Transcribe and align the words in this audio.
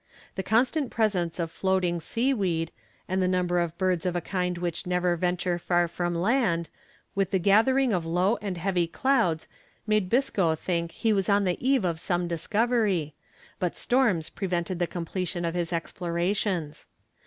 The 0.33 0.41
constant 0.41 0.89
presence 0.89 1.37
of 1.37 1.51
floating 1.51 1.99
sea 1.99 2.33
weed, 2.33 2.71
and 3.07 3.21
the 3.21 3.27
number 3.27 3.59
of 3.59 3.77
birds 3.77 4.03
of 4.03 4.15
a 4.15 4.19
kind 4.19 4.57
which 4.57 4.87
never 4.87 5.15
venture 5.15 5.59
far 5.59 5.87
from 5.87 6.15
land, 6.15 6.69
with 7.13 7.29
the 7.29 7.37
gathering 7.37 7.93
of 7.93 8.03
low 8.03 8.39
and 8.41 8.57
heavy 8.57 8.87
clouds 8.87 9.47
made 9.85 10.09
Biscoe 10.09 10.55
think 10.55 10.89
he 10.89 11.13
was 11.13 11.29
on 11.29 11.43
the 11.43 11.63
eve 11.63 11.85
of 11.85 11.99
some 11.99 12.27
discovery, 12.27 13.13
but 13.59 13.77
storms 13.77 14.31
prevented 14.31 14.79
the 14.79 14.87
completion 14.87 15.45
of 15.45 15.53
his 15.53 15.71
explorations. 15.71 16.87